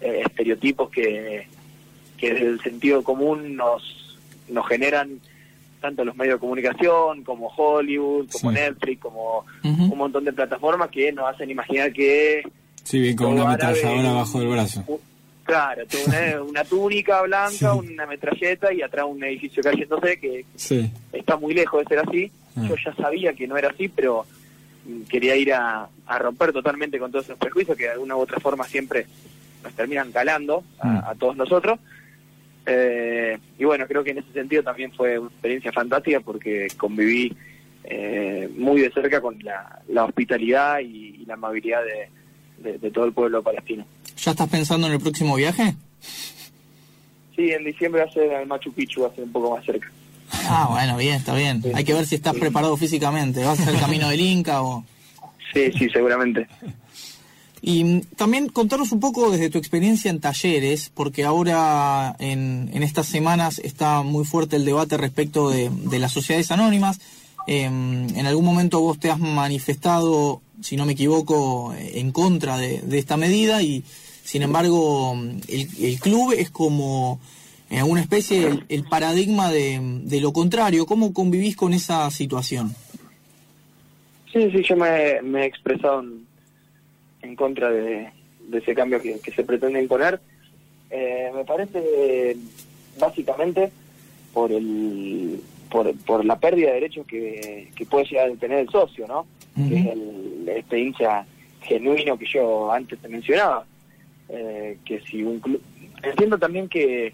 estereotipos 0.00 0.90
que, 0.90 1.48
que 2.16 2.34
desde 2.34 2.46
el 2.46 2.60
sentido 2.60 3.02
común 3.02 3.56
nos, 3.56 4.16
nos 4.48 4.68
generan 4.68 5.20
tanto 5.80 6.04
los 6.04 6.16
medios 6.16 6.36
de 6.36 6.40
comunicación 6.40 7.24
como 7.24 7.48
Hollywood, 7.48 8.28
como 8.30 8.52
Netflix, 8.52 9.00
como 9.00 9.44
un 9.64 9.98
montón 9.98 10.24
de 10.24 10.32
plataformas 10.32 10.90
que 10.90 11.12
nos 11.12 11.28
hacen 11.28 11.50
imaginar 11.50 11.92
que... 11.92 12.42
Sí, 12.88 13.00
bien, 13.00 13.16
con 13.16 13.34
una 13.34 13.42
ametralladora 13.42 14.10
abajo 14.10 14.40
del 14.40 14.48
brazo. 14.48 14.82
Claro, 15.44 15.82
una, 16.48 16.64
túnica 16.64 17.20
blanca, 17.20 17.74
una 17.74 18.06
metralleta 18.06 18.72
y 18.72 18.80
atrás 18.80 19.04
un 19.06 19.22
edificio 19.22 19.62
cayéndose 19.62 20.18
que 20.18 20.46
está 21.12 21.36
muy 21.36 21.52
lejos 21.52 21.84
de 21.84 21.88
ser 21.88 21.98
así. 21.98 22.32
Ah. 22.56 22.64
Yo 22.66 22.76
ya 22.82 22.94
sabía 22.94 23.34
que 23.34 23.46
no 23.46 23.58
era 23.58 23.68
así, 23.68 23.88
pero 23.88 24.24
quería 25.06 25.36
ir 25.36 25.52
a, 25.52 25.86
romper 26.18 26.54
totalmente 26.54 26.98
con 26.98 27.12
todos 27.12 27.26
esos 27.26 27.38
prejuicios 27.38 27.76
que 27.76 27.84
de 27.84 27.90
alguna 27.90 28.16
u 28.16 28.20
otra 28.20 28.40
forma 28.40 28.64
siempre 28.64 29.04
nos 29.62 29.74
terminan 29.74 30.10
calando 30.10 30.64
a, 30.78 31.12
mm. 31.12 31.18
todos 31.18 31.36
nosotros. 31.36 31.78
Eh, 32.64 33.36
y 33.58 33.64
bueno, 33.64 33.86
creo 33.86 34.02
que 34.02 34.12
en 34.12 34.18
ese 34.18 34.32
sentido 34.32 34.62
también 34.62 34.92
fue 34.92 35.18
una 35.18 35.28
experiencia 35.28 35.72
fantástica 35.72 36.20
porque 36.20 36.68
conviví 36.78 37.36
eh, 37.84 38.48
muy 38.56 38.80
de 38.80 38.90
cerca 38.92 39.20
con 39.20 39.38
la, 39.42 40.04
hospitalidad 40.04 40.78
y, 40.80 41.24
la 41.26 41.34
amabilidad 41.34 41.82
de 41.84 42.17
todo 42.92 43.04
el 43.04 43.12
pueblo 43.12 43.42
palestino. 43.42 43.84
¿Ya 44.16 44.30
estás 44.32 44.48
pensando 44.48 44.86
en 44.86 44.94
el 44.94 45.00
próximo 45.00 45.36
viaje? 45.36 45.74
Sí, 47.36 47.50
en 47.52 47.64
diciembre 47.64 48.02
va 48.02 48.08
a 48.08 48.12
ser 48.12 48.34
al 48.34 48.46
Machu 48.46 48.72
Picchu, 48.72 49.02
va 49.02 49.08
a 49.08 49.14
ser 49.14 49.24
un 49.24 49.32
poco 49.32 49.54
más 49.56 49.64
cerca. 49.64 49.90
Ah, 50.32 50.66
bueno, 50.70 50.96
bien, 50.96 51.14
está 51.14 51.34
bien. 51.34 51.62
Hay 51.74 51.84
que 51.84 51.94
ver 51.94 52.06
si 52.06 52.16
estás 52.16 52.34
preparado 52.34 52.76
físicamente. 52.76 53.44
¿Vas 53.44 53.60
a 53.60 53.62
hacer 53.62 53.74
el 53.74 53.80
camino 53.80 54.08
del 54.08 54.20
Inca 54.20 54.62
o...? 54.62 54.84
Sí, 55.52 55.70
sí, 55.72 55.88
seguramente. 55.88 56.46
Y 57.60 58.00
también 58.16 58.48
contaros 58.48 58.92
un 58.92 59.00
poco 59.00 59.30
desde 59.30 59.50
tu 59.50 59.58
experiencia 59.58 60.10
en 60.10 60.20
talleres, 60.20 60.90
porque 60.94 61.24
ahora 61.24 62.14
en, 62.18 62.70
estas 62.82 63.06
semanas 63.06 63.58
está 63.58 64.02
muy 64.02 64.24
fuerte 64.24 64.56
el 64.56 64.64
debate 64.64 64.96
respecto 64.96 65.50
de, 65.50 65.70
las 65.98 66.12
sociedades 66.12 66.50
anónimas. 66.50 67.00
Em, 67.48 68.16
en 68.16 68.26
algún 68.26 68.44
momento 68.44 68.80
vos 68.80 69.00
te 69.00 69.10
has 69.10 69.18
manifestado, 69.18 70.42
si 70.60 70.76
no 70.76 70.86
me 70.86 70.92
equivoco, 70.92 71.74
en 71.76 72.12
contra 72.12 72.58
de 72.58 72.98
esta 72.98 73.16
medida 73.16 73.62
y 73.62 73.82
sin 74.28 74.42
embargo, 74.42 75.16
el, 75.48 75.98
club 76.00 76.34
es 76.36 76.50
como 76.50 77.18
en 77.70 77.78
alguna 77.78 78.02
especie 78.02 78.60
el, 78.68 78.84
paradigma 78.84 79.50
de, 79.50 80.20
lo 80.20 80.34
contrario. 80.34 80.84
¿Cómo 80.84 81.14
convivís 81.14 81.56
con 81.56 81.72
esa 81.72 82.10
situación? 82.10 82.74
Sí, 84.30 84.50
sí, 84.50 84.62
yo 84.62 84.76
me, 84.76 85.40
he 85.40 85.46
expresado 85.46 86.04
en, 87.22 87.36
contra 87.36 87.70
de, 87.70 88.10
ese 88.52 88.74
cambio 88.74 89.00
que, 89.00 89.18
se 89.34 89.44
pretende 89.44 89.80
imponer. 89.80 90.20
Eh, 90.90 91.30
me 91.34 91.46
parece 91.46 92.36
básicamente 93.00 93.72
por 94.34 94.52
el 94.52 95.40
por, 95.68 96.24
la 96.24 96.38
pérdida 96.38 96.68
de 96.68 96.74
derechos 96.74 97.06
que, 97.06 97.68
puede 97.90 98.06
llegar 98.06 98.30
a 98.30 98.34
tener 98.34 98.58
el 98.60 98.68
socio, 98.70 99.06
¿no? 99.06 99.26
Que 99.54 99.78
es 99.78 99.86
el, 99.86 100.48
este 100.48 100.78
hincha 100.78 101.26
genuino 101.62 102.18
que 102.18 102.26
yo 102.26 102.72
antes 102.72 102.98
te 102.98 103.08
mencionaba. 103.08 103.64
Eh, 104.28 104.78
que 104.84 105.00
si 105.00 105.22
un 105.22 105.40
club... 105.40 105.60
Entiendo 106.02 106.38
también 106.38 106.68
que 106.68 107.12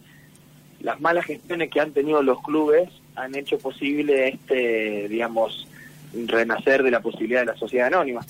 las 0.80 1.00
malas 1.00 1.25
gestiones 1.25 1.70
que 1.70 1.80
han 1.80 1.92
tenido 1.92 2.23
los 2.23 2.42
clubes 2.42 2.88
han 3.14 3.34
hecho 3.34 3.58
posible 3.58 4.28
este, 4.28 5.08
digamos, 5.08 5.66
renacer 6.26 6.82
de 6.82 6.90
la 6.90 7.00
posibilidad 7.00 7.40
de 7.40 7.46
la 7.46 7.56
sociedad 7.56 7.87
anónima, 7.87 8.25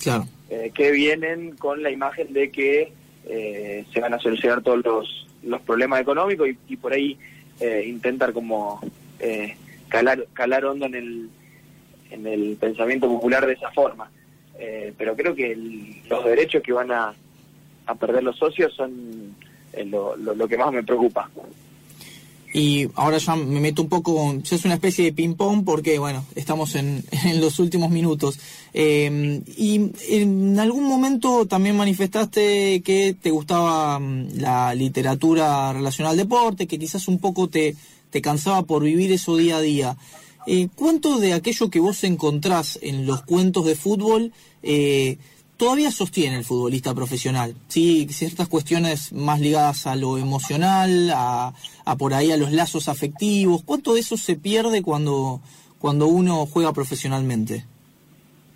eh, 0.49 0.71
que 0.73 0.91
vienen 0.91 1.55
con 1.57 1.83
la 1.83 1.91
imagen 1.91 2.31
de 2.33 2.51
que 2.51 2.93
eh, 3.27 3.85
se 3.91 3.99
van 3.99 4.13
a 4.13 4.19
solucionar 4.19 4.61
todos 4.61 4.85
los, 4.85 5.27
los 5.43 5.61
problemas 5.61 6.01
económicos 6.01 6.47
y, 6.67 6.75
por 6.77 6.93
ahí 6.93 7.17
intentar 7.85 8.33
como 8.33 8.81
calar, 9.89 10.27
calar 10.33 10.65
hondo 10.65 10.85
en 10.85 10.95
el, 10.95 11.29
en 12.11 12.27
el 12.27 12.57
pensamiento 12.59 13.07
popular 13.07 13.45
de 13.45 13.53
esa 13.53 13.71
forma. 13.71 14.09
pero 14.97 15.15
creo 15.15 15.35
que 15.35 15.55
los 16.09 16.25
derechos 16.25 16.63
que 16.63 16.73
van 16.73 16.91
a, 16.91 17.13
a 17.85 17.95
perder 17.95 18.23
los 18.23 18.37
socios 18.37 18.73
son 18.73 19.35
eh, 19.73 19.85
lo, 19.85 20.15
lo, 20.15 20.47
que 20.47 20.57
más 20.57 20.71
me 20.71 20.83
preocupa. 20.83 21.29
Y 22.53 22.87
ahora 22.95 23.17
ya 23.17 23.35
me 23.35 23.59
meto 23.59 23.81
un 23.81 23.89
poco, 23.89 24.33
ya 24.41 24.55
es 24.55 24.63
una 24.63 24.75
especie 24.75 25.03
de 25.03 25.13
ping-pong 25.13 25.65
porque, 25.65 25.99
bueno, 25.99 26.25
estamos 26.35 26.75
en, 26.75 27.03
en 27.25 27.41
los 27.41 27.59
últimos 27.59 27.89
minutos. 27.89 28.39
Eh, 28.73 29.41
y 29.57 29.91
en 30.09 30.57
algún 30.59 30.85
momento 30.85 31.45
también 31.45 31.75
manifestaste 31.75 32.81
que 32.81 33.15
te 33.21 33.31
gustaba 33.31 33.99
mm, 33.99 34.37
la 34.37 34.73
literatura 34.73 35.73
relacionada 35.73 36.11
al 36.11 36.17
deporte, 36.17 36.67
que 36.67 36.79
quizás 36.79 37.07
un 37.09 37.19
poco 37.19 37.49
te, 37.49 37.75
te 38.15 38.21
cansaba 38.21 38.63
por 38.63 38.81
vivir 38.81 39.11
eso 39.11 39.35
día 39.35 39.57
a 39.57 39.61
día. 39.61 39.97
Eh, 40.47 40.69
¿Cuánto 40.73 41.19
de 41.19 41.33
aquello 41.33 41.69
que 41.69 41.81
vos 41.81 42.01
encontrás 42.05 42.79
en 42.81 43.05
los 43.05 43.23
cuentos 43.23 43.65
de 43.65 43.75
fútbol 43.75 44.31
eh, 44.63 45.17
todavía 45.57 45.91
sostiene 45.91 46.37
el 46.37 46.45
futbolista 46.45 46.93
profesional. 46.93 47.55
Sí, 47.67 48.07
ciertas 48.09 48.47
cuestiones 48.47 49.11
más 49.11 49.41
ligadas 49.41 49.85
a 49.85 49.97
lo 49.97 50.17
emocional, 50.17 51.11
a, 51.13 51.53
por 51.99 52.13
ahí 52.13 52.31
a 52.31 52.37
los 52.37 52.53
lazos 52.53 52.87
afectivos. 52.87 53.63
¿Cuánto 53.65 53.95
de 53.95 53.99
eso 53.99 54.15
se 54.15 54.37
pierde 54.37 54.81
cuando, 54.81 55.41
cuando 55.77 56.07
uno 56.07 56.45
juega 56.45 56.71
profesionalmente? 56.71 57.65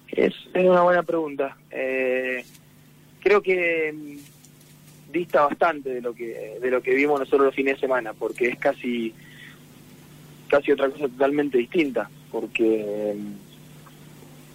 Es, 0.07 0.33
una 0.55 0.83
buena 0.83 1.03
pregunta. 1.03 1.57
Eh, 1.69 2.45
creo 3.19 3.41
que 3.41 3.91
mm, 3.91 5.11
dista 5.11 5.41
bastante 5.47 5.89
de 5.89 5.99
lo 5.99 6.13
que 6.15 6.59
de 6.61 6.71
lo 6.71 6.81
que 6.81 6.93
vimos 6.93 7.19
nosotros 7.19 7.47
los 7.47 7.55
fines 7.55 7.75
de 7.75 7.81
semana, 7.81 8.13
porque 8.13 8.47
es 8.47 8.57
casi 8.57 9.13
casi 10.49 10.71
otra 10.71 10.89
cosa 10.89 11.07
totalmente 11.07 11.57
distinta, 11.57 12.09
porque 12.31 13.15
mm, 13.15 13.33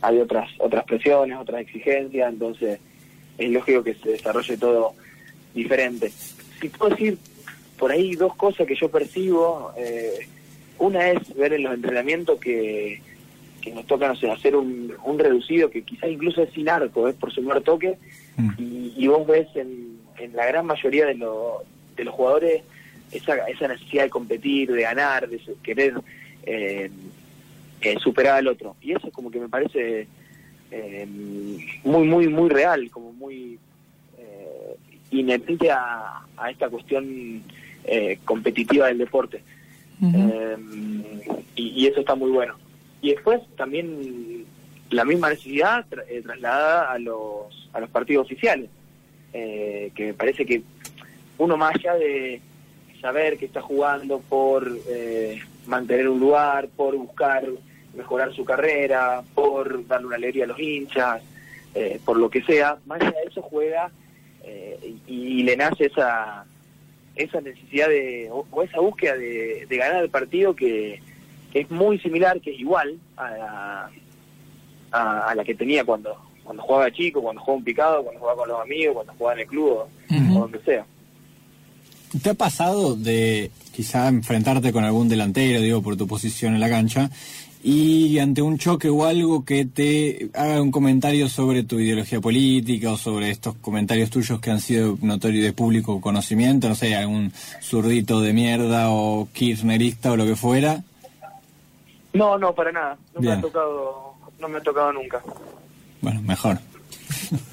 hay 0.02 0.18
otras 0.18 0.50
otras 0.58 0.84
presiones, 0.84 1.38
otras 1.38 1.62
exigencias, 1.62 2.32
entonces 2.32 2.78
es 3.38 3.50
lógico 3.50 3.82
que 3.82 3.94
se 3.94 4.10
desarrolle 4.10 4.56
todo 4.56 4.94
diferente. 5.54 6.10
Si 6.60 6.68
puedo 6.68 6.90
decir 6.90 7.18
por 7.78 7.90
ahí 7.90 8.14
dos 8.14 8.34
cosas 8.36 8.66
que 8.66 8.74
yo 8.74 8.90
percibo, 8.90 9.72
eh, 9.76 10.28
una 10.78 11.10
es 11.10 11.34
ver 11.34 11.54
en 11.54 11.64
los 11.64 11.74
entrenamientos 11.74 12.38
que, 12.38 13.00
que 13.60 13.72
nos 13.72 13.86
toca 13.86 14.08
no 14.08 14.16
sé, 14.16 14.30
hacer 14.30 14.54
un, 14.56 14.92
un 15.04 15.18
reducido 15.18 15.70
que 15.70 15.82
quizás 15.82 16.10
incluso 16.10 16.42
es 16.42 16.52
sin 16.52 16.68
arco, 16.68 17.08
es 17.08 17.14
por 17.14 17.32
su 17.32 17.40
primer 17.40 17.62
toque, 17.62 17.96
mm. 18.36 18.50
y, 18.58 19.06
vos 19.06 19.26
ves 19.26 19.48
en, 19.54 19.98
en 20.18 20.36
la 20.36 20.46
gran 20.46 20.66
mayoría 20.66 21.06
de, 21.06 21.14
de 21.14 22.04
los 22.04 22.14
jugadores 22.14 22.62
esa, 23.14 23.36
esa 23.48 23.68
necesidad 23.68 24.04
de 24.04 24.10
competir, 24.10 24.70
de 24.70 24.82
ganar, 24.82 25.28
de 25.28 25.40
querer 25.62 25.94
eh, 26.44 26.90
superar 28.02 28.36
al 28.36 28.48
otro. 28.48 28.76
Y 28.80 28.92
eso 28.92 29.10
como 29.10 29.30
que 29.30 29.40
me 29.40 29.48
parece 29.48 30.06
eh, 30.70 31.06
muy, 31.84 32.06
muy, 32.06 32.28
muy 32.28 32.48
real, 32.48 32.90
como 32.90 33.12
muy 33.12 33.58
eh, 34.18 34.76
inherente 35.10 35.70
a, 35.70 36.22
esta 36.50 36.68
cuestión 36.68 37.42
eh, 37.84 38.18
competitiva 38.24 38.88
del 38.88 38.98
deporte. 38.98 39.42
Eh, 40.02 40.56
y, 41.54 41.86
eso 41.86 42.00
está 42.00 42.14
muy 42.14 42.30
bueno. 42.30 42.56
Y 43.00 43.10
después 43.10 43.40
también 43.56 44.44
la 44.90 45.04
misma 45.04 45.30
necesidad 45.30 45.86
trasladada 45.86 46.90
a 46.90 46.98
los, 46.98 47.70
a 47.72 47.80
los 47.80 47.90
partidos 47.90 48.26
oficiales, 48.26 48.68
que 49.32 49.92
me 49.98 50.14
parece 50.14 50.44
que 50.44 50.62
uno 51.38 51.56
más 51.56 51.74
allá 51.74 51.94
de 51.94 52.40
saber 53.04 53.36
que 53.36 53.44
está 53.44 53.60
jugando 53.60 54.20
por 54.20 54.66
mantener 55.66 56.08
un 56.08 56.18
lugar, 56.18 56.68
por 56.74 56.96
buscar 56.96 57.44
mejorar 57.94 58.32
su 58.32 58.46
carrera, 58.46 59.22
por 59.34 59.86
darle 59.86 60.06
una 60.06 60.16
alegría 60.16 60.44
a 60.44 60.46
los 60.48 60.58
hinchas, 60.58 61.20
eh, 61.74 62.00
por 62.02 62.16
lo 62.16 62.30
que 62.30 62.42
sea, 62.42 62.78
más 62.86 63.02
allá 63.02 63.10
de 63.10 63.28
eso 63.28 63.42
juega 63.42 63.90
eh, 64.42 64.94
y, 65.06 65.42
le 65.42 65.54
nace 65.54 65.86
esa 65.86 66.46
esa 67.14 67.42
necesidad 67.42 67.88
de, 67.88 68.30
o, 68.30 68.62
esa 68.62 68.80
búsqueda 68.80 69.16
de, 69.16 69.66
ganar 69.68 70.02
el 70.02 70.08
partido 70.10 70.56
que, 70.56 71.02
que 71.52 71.60
es 71.60 71.70
muy 71.70 71.98
similar, 71.98 72.40
que 72.40 72.52
es 72.52 72.58
igual 72.58 72.98
a 73.18 73.30
la, 73.30 73.90
a, 74.92 75.28
a 75.28 75.34
la 75.34 75.44
que 75.44 75.54
tenía 75.54 75.84
cuando 75.84 76.16
cuando 76.42 76.62
jugaba 76.62 76.86
de 76.86 76.92
chico, 76.92 77.22
cuando 77.22 77.40
jugaba 77.42 77.58
un 77.58 77.64
picado, 77.64 78.02
cuando 78.02 78.20
jugaba 78.20 78.38
con 78.38 78.48
los 78.48 78.60
amigos, 78.60 78.94
cuando 78.94 79.12
jugaba 79.14 79.34
en 79.34 79.40
el 79.40 79.46
club 79.46 79.68
o, 79.68 79.88
Ujú. 80.10 80.36
o 80.36 80.40
donde 80.40 80.60
sea. 80.60 80.86
¿Te 82.22 82.30
ha 82.30 82.34
pasado 82.34 82.94
de 82.94 83.50
quizá 83.74 84.08
enfrentarte 84.08 84.72
con 84.72 84.84
algún 84.84 85.08
delantero, 85.08 85.60
digo, 85.60 85.82
por 85.82 85.96
tu 85.96 86.06
posición 86.06 86.54
en 86.54 86.60
la 86.60 86.68
cancha, 86.68 87.10
y 87.62 88.18
ante 88.18 88.42
un 88.42 88.58
choque 88.58 88.90
o 88.90 89.04
algo 89.06 89.44
que 89.44 89.64
te 89.64 90.28
haga 90.34 90.60
un 90.60 90.70
comentario 90.70 91.30
sobre 91.30 91.62
tu 91.62 91.80
ideología 91.80 92.20
política 92.20 92.92
o 92.92 92.98
sobre 92.98 93.30
estos 93.30 93.54
comentarios 93.56 94.10
tuyos 94.10 94.38
que 94.38 94.50
han 94.50 94.60
sido 94.60 94.98
notorios 95.00 95.44
de 95.44 95.54
público 95.54 96.00
conocimiento, 96.00 96.68
no 96.68 96.74
sé, 96.74 96.94
algún 96.94 97.32
zurdito 97.62 98.20
de 98.20 98.34
mierda 98.34 98.90
o 98.90 99.28
kirchnerista 99.32 100.12
o 100.12 100.16
lo 100.16 100.26
que 100.26 100.36
fuera? 100.36 100.84
No, 102.12 102.38
no, 102.38 102.54
para 102.54 102.70
nada. 102.70 102.98
No 103.14 103.20
me 103.22 103.32
ha 103.32 103.40
tocado, 103.40 104.14
no 104.38 104.48
me 104.48 104.58
ha 104.58 104.62
tocado 104.62 104.92
nunca. 104.92 105.22
Bueno, 106.02 106.20
mejor. 106.20 106.58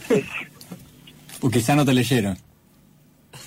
o 1.42 1.50
quizá 1.50 1.74
no 1.74 1.86
te 1.86 1.94
leyeron. 1.94 2.38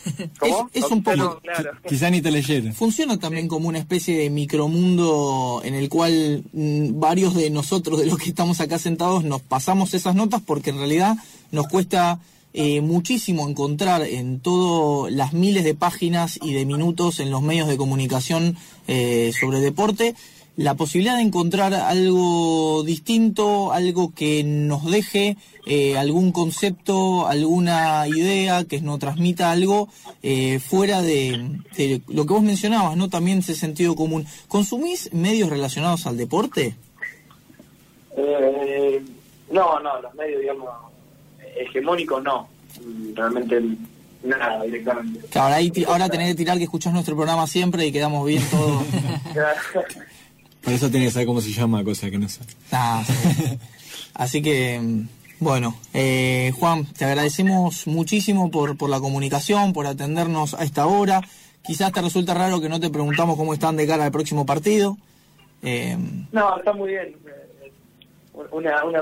¿Cómo? 0.38 0.70
Es- 0.72 0.84
es 0.84 0.90
un 0.90 1.02
poco- 1.02 1.40
claro. 1.42 1.70
Quizá 1.88 2.10
ni 2.10 2.20
te 2.20 2.30
leyeron. 2.30 2.72
Funciona 2.74 3.18
también 3.18 3.48
como 3.48 3.68
una 3.68 3.78
especie 3.78 4.18
de 4.18 4.30
micromundo 4.30 5.62
en 5.64 5.74
el 5.74 5.88
cual 5.88 6.44
mm, 6.52 6.98
varios 7.00 7.34
de 7.34 7.50
nosotros, 7.50 8.00
de 8.00 8.06
los 8.06 8.18
que 8.18 8.28
estamos 8.30 8.60
acá 8.60 8.78
sentados, 8.78 9.24
nos 9.24 9.40
pasamos 9.42 9.94
esas 9.94 10.14
notas 10.14 10.42
porque 10.44 10.70
en 10.70 10.78
realidad 10.78 11.16
nos 11.52 11.66
cuesta 11.68 12.20
eh, 12.52 12.80
muchísimo 12.80 13.48
encontrar 13.48 14.02
en 14.02 14.38
todas 14.40 15.12
las 15.12 15.32
miles 15.32 15.64
de 15.64 15.74
páginas 15.74 16.38
y 16.42 16.52
de 16.52 16.64
minutos 16.66 17.18
en 17.20 17.30
los 17.30 17.42
medios 17.42 17.66
de 17.68 17.76
comunicación 17.76 18.56
eh, 18.86 19.32
sobre 19.38 19.60
deporte 19.60 20.14
la 20.56 20.74
posibilidad 20.74 21.16
de 21.16 21.22
encontrar 21.22 21.74
algo 21.74 22.82
distinto, 22.84 23.72
algo 23.72 24.12
que 24.14 24.44
nos 24.44 24.84
deje 24.88 25.36
eh, 25.66 25.96
algún 25.98 26.30
concepto, 26.30 27.26
alguna 27.26 28.06
idea, 28.06 28.64
que 28.64 28.80
nos 28.80 28.98
transmita 29.00 29.50
algo 29.50 29.88
eh, 30.22 30.60
fuera 30.60 31.02
de, 31.02 31.58
de 31.76 32.02
lo 32.08 32.24
que 32.26 32.34
vos 32.34 32.42
mencionabas, 32.42 32.96
¿no? 32.96 33.08
También 33.10 33.38
ese 33.38 33.54
sentido 33.54 33.96
común. 33.96 34.26
¿Consumís 34.46 35.12
medios 35.12 35.50
relacionados 35.50 36.06
al 36.06 36.16
deporte? 36.16 36.76
Eh, 38.16 39.02
no, 39.50 39.80
no, 39.80 40.00
los 40.00 40.14
medios, 40.14 40.40
digamos, 40.40 40.68
hegemónicos 41.56 42.22
no. 42.22 42.48
Realmente 43.14 43.60
nada, 44.22 44.62
directamente. 44.64 45.20
Ahí 45.38 45.70
ti- 45.70 45.84
ahora 45.84 46.08
tenés 46.08 46.28
que 46.28 46.34
tirar 46.36 46.58
que 46.58 46.64
escuchás 46.64 46.92
nuestro 46.92 47.14
programa 47.16 47.46
siempre 47.46 47.86
y 47.86 47.92
quedamos 47.92 48.26
bien 48.26 48.42
todos. 48.50 48.82
Por 50.64 50.72
eso 50.72 50.90
tienes 50.90 51.08
que 51.08 51.12
saber 51.12 51.26
cómo 51.26 51.40
se 51.40 51.52
llama, 51.52 51.84
cosa 51.84 52.10
que 52.10 52.18
no 52.18 52.28
sé. 52.28 52.40
Ah, 52.72 53.04
sí. 53.06 53.58
Así 54.14 54.42
que, 54.42 54.80
bueno, 55.40 55.76
eh, 55.92 56.52
Juan, 56.58 56.86
te 56.86 57.04
agradecemos 57.04 57.86
muchísimo 57.86 58.50
por, 58.50 58.76
por 58.76 58.88
la 58.88 59.00
comunicación, 59.00 59.72
por 59.72 59.86
atendernos 59.86 60.54
a 60.54 60.64
esta 60.64 60.86
hora. 60.86 61.20
Quizás 61.64 61.92
te 61.92 62.00
resulta 62.00 62.34
raro 62.34 62.60
que 62.60 62.68
no 62.68 62.80
te 62.80 62.90
preguntamos 62.90 63.36
cómo 63.36 63.52
están 63.52 63.76
de 63.76 63.86
cara 63.86 64.04
al 64.04 64.12
próximo 64.12 64.46
partido. 64.46 64.96
Eh, 65.62 65.96
no, 66.32 66.58
está 66.58 66.72
muy 66.72 66.90
bien. 66.90 67.16
Una, 68.50 68.84
una, 68.84 69.00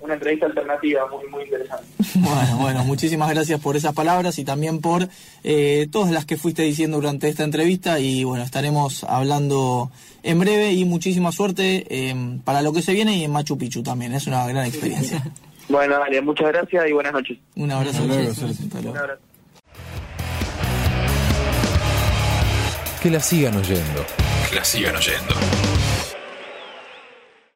una 0.00 0.14
entrevista 0.14 0.46
alternativa 0.46 1.06
muy, 1.08 1.28
muy 1.28 1.44
interesante. 1.44 1.84
bueno, 2.14 2.58
bueno, 2.58 2.84
muchísimas 2.84 3.30
gracias 3.30 3.60
por 3.60 3.76
esas 3.76 3.94
palabras 3.94 4.38
y 4.38 4.44
también 4.44 4.80
por 4.80 5.08
eh, 5.44 5.88
todas 5.90 6.10
las 6.10 6.26
que 6.26 6.36
fuiste 6.36 6.62
diciendo 6.62 6.96
durante 6.96 7.28
esta 7.28 7.44
entrevista 7.44 7.98
y 8.00 8.24
bueno, 8.24 8.44
estaremos 8.44 9.04
hablando 9.04 9.90
en 10.22 10.38
breve 10.38 10.72
y 10.72 10.84
muchísima 10.84 11.32
suerte 11.32 11.86
eh, 11.88 12.14
para 12.44 12.62
lo 12.62 12.72
que 12.72 12.82
se 12.82 12.92
viene 12.92 13.16
y 13.16 13.24
en 13.24 13.32
Machu 13.32 13.56
Picchu 13.58 13.82
también, 13.82 14.12
es 14.14 14.26
una 14.26 14.46
gran 14.46 14.66
experiencia. 14.66 15.22
Bueno, 15.70 16.00
dale, 16.00 16.20
muchas 16.20 16.48
gracias 16.48 16.88
y 16.88 16.92
buenas 16.92 17.12
noches. 17.12 17.38
Un 17.54 17.70
abrazo. 17.70 18.04
Luego. 18.04 18.32
Un 18.32 18.96
abrazo. 18.96 19.20
Que 23.00 23.08
la 23.08 23.20
sigan 23.20 23.56
oyendo. 23.56 24.04
Que 24.48 24.56
la 24.56 24.64
sigan 24.64 24.96
oyendo. 24.96 25.69